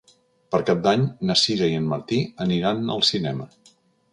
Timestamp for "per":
0.53-0.59